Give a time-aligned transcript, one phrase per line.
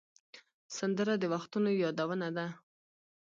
[0.77, 2.47] سندره د وختونو یادونه ده